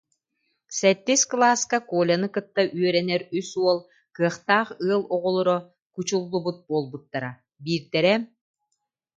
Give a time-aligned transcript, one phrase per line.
[0.77, 3.79] Сэттис кылааска Коляны кытта үөрэнэр үс уол,
[4.15, 5.57] кыахтаах ыал оҕолоро,
[5.93, 7.31] кучуллубут буолбуттара,
[7.63, 8.13] биирдэрэ